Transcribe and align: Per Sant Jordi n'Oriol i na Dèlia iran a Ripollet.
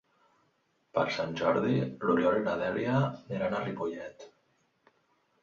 Per 0.97 1.03
Sant 1.17 1.35
Jordi 1.41 1.75
n'Oriol 1.89 2.39
i 2.39 2.47
na 2.49 2.57
Dèlia 2.63 2.97
iran 3.37 3.55
a 3.55 3.61
Ripollet. 3.69 4.27